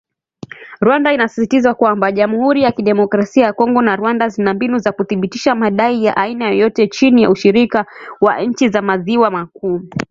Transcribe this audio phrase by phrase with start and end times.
[0.83, 6.05] Rwanda inasisitizwa kwamba “Jamuhuri ya Kidemokrasia ya Kongo na Rwanda zina mbinu za kuthibitisha madai
[6.05, 7.85] ya aina yoyote chini ya Ushirika
[8.21, 9.81] wa Nchi za Maziwa Makuu